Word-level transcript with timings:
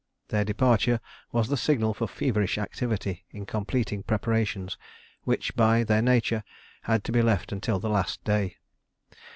Their 0.29 0.43
departure 0.43 0.99
was 1.31 1.47
the 1.47 1.55
signal 1.55 1.93
for 1.93 2.07
feverish 2.07 2.57
activity 2.57 3.23
in 3.29 3.45
completing 3.45 4.01
preparations 4.01 4.75
which, 5.25 5.55
by 5.55 5.83
their 5.83 6.01
nature, 6.01 6.43
had 6.81 7.03
to 7.03 7.11
be 7.11 7.21
left 7.21 7.51
until 7.51 7.77
the 7.77 7.87
last 7.87 8.23
day. 8.23 8.55